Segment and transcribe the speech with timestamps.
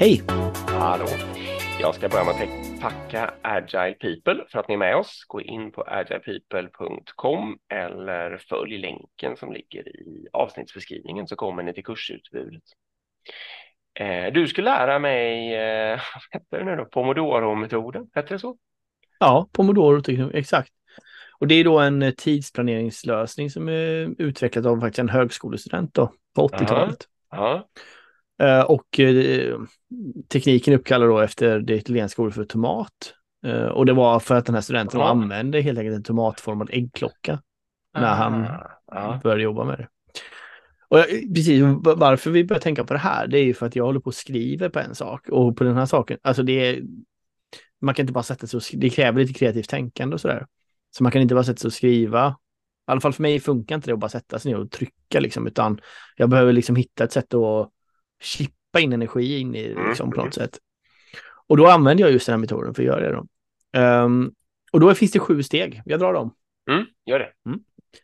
[0.00, 0.22] Hej!
[0.66, 1.06] Hallå!
[1.80, 5.24] Jag ska börja med att tacka Agile People för att ni är med oss.
[5.28, 11.84] Gå in på agilepeople.com eller följ länken som ligger i avsnittsbeskrivningen så kommer ni till
[11.84, 12.62] kursutbudet.
[13.94, 15.90] Eh, du skulle lära mig, eh,
[16.32, 18.56] vad heter det nu då, Pomodoro-metoden, heter det så?
[19.18, 20.72] Ja, Pomodoro, exakt.
[21.38, 26.12] Och det är då en eh, tidsplaneringslösning som är utvecklad av faktiskt en högskolestudent då,
[26.34, 27.08] på 80-talet.
[28.42, 29.60] Uh, och uh,
[30.28, 33.14] tekniken uppkallar då efter det italienska ordet för tomat.
[33.46, 35.10] Uh, och det var för att den här studenten Aha.
[35.10, 37.42] använde helt enkelt en tomatformad äggklocka
[37.94, 38.46] när han
[38.92, 39.20] Aha.
[39.22, 39.88] började jobba med det.
[40.88, 41.04] Och
[41.34, 44.00] precis varför vi börjar tänka på det här, det är ju för att jag håller
[44.00, 46.82] på och skriver på en sak och på den här saken, alltså det är,
[47.80, 50.46] man kan inte bara sätta sig och det kräver lite kreativt tänkande och sådär.
[50.90, 52.28] Så man kan inte bara sätta sig och skriva.
[52.88, 55.20] I alla fall för mig funkar inte det att bara sätta sig ner och trycka
[55.20, 55.80] liksom, utan
[56.16, 57.70] jag behöver liksom hitta ett sätt att
[58.20, 60.58] chippa in energi in i mm, liksom, på något sätt.
[61.46, 63.12] Och då använder jag just den här metoden för att göra det.
[63.12, 63.26] Då.
[63.80, 64.34] Um,
[64.72, 65.82] och då finns det sju steg.
[65.84, 66.34] Jag drar dem.
[66.70, 67.28] Mm, gör det.
[67.46, 67.60] Mm.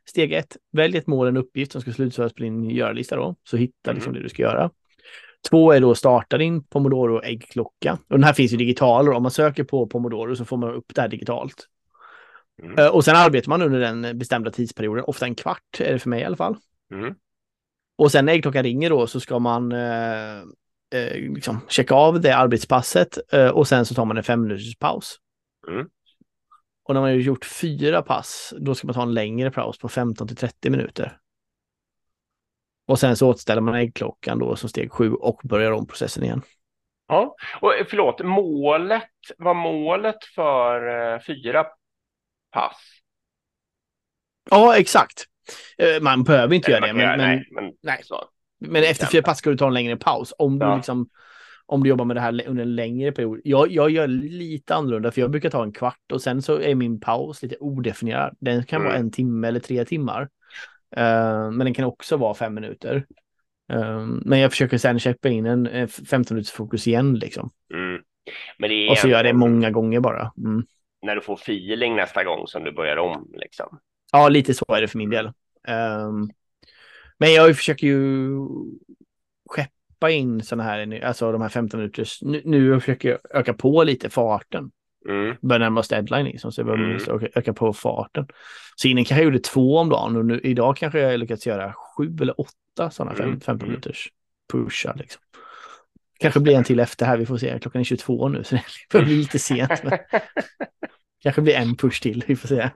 [0.08, 3.36] Steg ett, välj ett mål, en uppgift som ska slutföras på din göra-lista då.
[3.44, 4.14] Så hitta liksom mm.
[4.14, 4.70] det du ska göra.
[5.50, 7.92] Två är då starta din Pomodoro äggklocka.
[7.92, 9.12] Och den här finns ju digital.
[9.12, 11.66] Om man söker på Pomodoro så får man upp det här digitalt.
[12.62, 12.78] Mm.
[12.78, 16.10] Uh, och sen arbetar man under den bestämda tidsperioden, ofta en kvart är det för
[16.10, 16.56] mig i alla fall.
[16.92, 17.14] Mm.
[17.96, 20.38] Och sen när äggklockan ringer då så ska man eh,
[20.94, 24.78] eh, liksom checka av det arbetspasset eh, och sen så tar man en fem minuters
[24.78, 25.16] paus.
[25.68, 25.88] Mm.
[26.84, 29.88] Och när man har gjort fyra pass, då ska man ta en längre paus på
[29.88, 31.18] 15 till 30 minuter.
[32.86, 36.42] Och sen så återställer man äggklockan då som steg sju och börjar om processen igen.
[37.08, 41.66] Ja, och eh, förlåt, målet, var målet för eh, fyra
[42.52, 42.76] pass?
[44.50, 45.24] Ja, exakt.
[45.78, 48.02] Eh, man behöver inte göra det, men, göra, men, nej, men, nej.
[48.58, 50.34] men efter fyra pass ska du ta en längre paus.
[50.38, 50.76] Om du, ja.
[50.76, 51.08] liksom,
[51.66, 53.40] om du jobbar med det här under en längre period.
[53.44, 56.74] Jag, jag gör lite annorlunda, för jag brukar ta en kvart och sen så är
[56.74, 58.36] min paus lite odefinierad.
[58.40, 58.88] Den kan mm.
[58.88, 60.22] vara en timme eller tre timmar.
[60.96, 63.06] Uh, men den kan också vara fem minuter.
[63.72, 67.50] Uh, men jag försöker sen köpa in en 15 minuters fokus igen liksom.
[67.74, 68.90] Mm.
[68.90, 70.32] och så gör jag det många gånger bara.
[70.38, 70.64] Mm.
[71.02, 73.78] När du får feeling nästa gång som du börjar om liksom.
[74.16, 75.26] Ja, lite så är det för min del.
[75.26, 76.30] Um,
[77.18, 78.30] men jag försöker ju
[79.48, 83.84] skeppa in sådana här, alltså de här 15 minuters, nu, nu försöker jag öka på
[83.84, 84.70] lite farten.
[85.08, 85.36] Mm.
[85.40, 86.96] Börjar närma oss deadline liksom, så jag behöver mm.
[86.96, 88.26] öka, öka på farten.
[88.76, 91.74] Så innan kanske jag gjorde två om dagen och nu, idag kanske jag lyckats göra
[91.74, 93.40] sju eller åtta sådana mm.
[93.40, 93.68] 15 mm.
[93.68, 94.08] minuters
[94.52, 95.22] pushar liksom.
[96.18, 97.58] Kanske blir en till efter här, vi får se.
[97.58, 98.62] Klockan är 22 nu, så det
[98.92, 99.84] börjar bli lite sent.
[99.84, 99.98] Men...
[101.22, 102.70] kanske blir en push till, vi får se.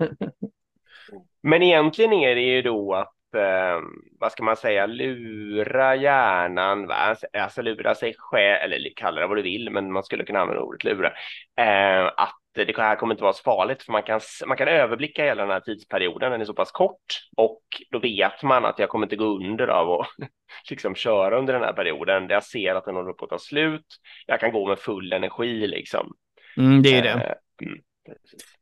[1.42, 3.80] Men egentligen är det ju då att, eh,
[4.20, 6.94] vad ska man säga, lura hjärnan, va?
[6.94, 10.40] Alltså, alltså lura sig själv, eller kalla det vad du vill, men man skulle kunna
[10.40, 11.12] använda ordet lura,
[11.56, 15.24] eh, att det här kommer inte vara så farligt, för man kan, man kan överblicka
[15.24, 18.88] hela den här tidsperioden, den är så pass kort och då vet man att jag
[18.88, 20.08] kommer inte gå under av att
[20.70, 22.28] liksom köra under den här perioden.
[22.28, 23.86] Jag ser att den håller på att ta slut.
[24.26, 26.12] Jag kan gå med full energi liksom.
[26.56, 27.10] Mm, det är det.
[27.10, 27.78] Eh, mm.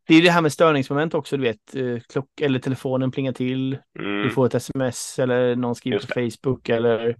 [0.07, 3.79] Det är det här med störningsmoment också, du vet, eh, klock eller telefonen plingar till,
[3.99, 4.23] mm.
[4.23, 7.17] du får ett sms eller någon skriver på Facebook eller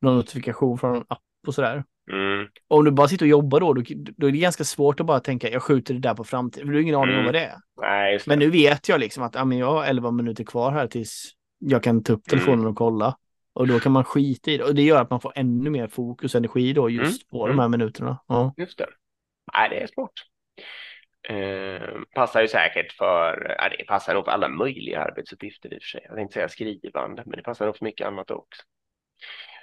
[0.00, 1.84] någon notifikation från en app och sådär.
[2.12, 2.48] Mm.
[2.68, 3.82] Om du bara sitter och jobbar då, då,
[4.16, 6.72] då, är det ganska svårt att bara tänka, jag skjuter det där på framtiden, för
[6.72, 7.18] du har ingen aning mm.
[7.18, 7.56] om vad det är.
[7.80, 10.86] Nej, men nu vet jag liksom att ja, men jag har 11 minuter kvar här
[10.86, 12.70] tills jag kan ta upp telefonen mm.
[12.70, 13.16] och kolla.
[13.52, 14.64] Och då kan man skita i det.
[14.64, 17.40] Och det gör att man får ännu mer fokus och energi då just mm.
[17.40, 18.18] på de här minuterna.
[18.26, 18.54] Ja.
[18.56, 18.86] Just det.
[19.54, 20.10] Nej, det är smart.
[21.28, 25.82] Eh, passar ju säkert för, ja, det passar nog för alla möjliga arbetsuppgifter i och
[25.82, 26.00] för sig.
[26.08, 28.62] Jag tänkte säga skrivande, men det passar nog för mycket annat också.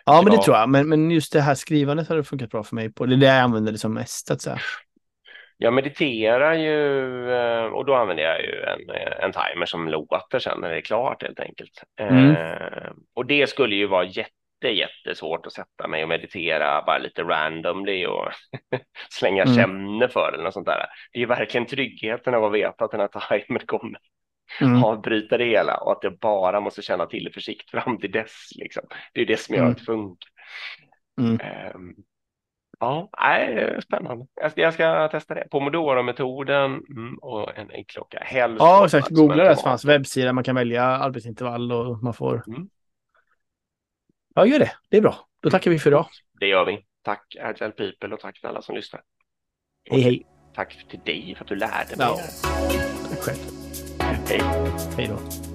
[0.05, 0.69] Ja, så men det tror jag.
[0.69, 3.05] Men, men just det här skrivandet har det funkat bra för mig på.
[3.05, 4.57] Det är det jag använder det som mest, att säga.
[5.57, 8.89] Jag mediterar ju eh, och då använder jag ju en,
[9.23, 11.83] en timer som låter sen när det är klart helt enkelt.
[11.99, 12.31] Mm.
[12.31, 16.97] Eh, och det skulle ju vara jätte jätte, jättesvårt att sätta mig och meditera bara
[16.97, 18.31] lite randomly och
[19.09, 19.55] slänga mm.
[19.55, 20.85] känner för eller något sånt där.
[21.11, 23.99] Det är ju verkligen tryggheten av att veta att den här timern kommer
[24.61, 24.83] mm.
[24.83, 28.49] avbryta det hela och att jag bara måste känna tillförsikt fram till dess.
[28.55, 28.83] Liksom.
[29.13, 29.71] Det är det som gör mm.
[29.71, 30.29] att det funkar.
[31.19, 31.39] Mm.
[31.75, 31.95] Um,
[32.79, 34.25] ja, nej, spännande.
[34.35, 35.47] Jag ska, jag ska testa det.
[35.51, 38.19] Pomodoro-metoden mm, och en äggklocka.
[38.25, 39.09] Helst ja, exakt.
[39.09, 40.33] Googla det så fanns webbsida.
[40.33, 42.69] Man kan välja arbetsintervall och man får mm.
[44.35, 44.71] Ja, gör det.
[44.89, 45.27] Det är bra.
[45.41, 46.07] Då tackar vi för idag.
[46.39, 46.85] Det gör vi.
[47.03, 49.01] Tack Agile People och tack till alla som lyssnar.
[49.89, 50.25] Hej, hej.
[50.55, 52.07] Tack till dig för att du lärde mig.
[52.07, 52.19] Ja.
[53.21, 53.37] Själv.
[54.27, 54.41] Hej.
[54.97, 55.50] Hej då.